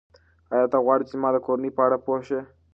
ایا 0.53 0.67
ته 0.71 0.77
غواړې 0.85 1.03
چې 1.07 1.13
زما 1.15 1.29
د 1.33 1.37
کورنۍ 1.45 1.71
په 1.75 1.81
اړه 1.85 1.97
پوه 2.05 2.19
شې؟ 2.27 2.39